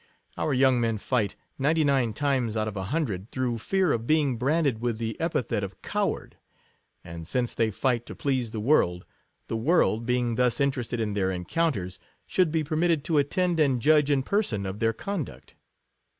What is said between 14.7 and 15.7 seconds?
their conduct.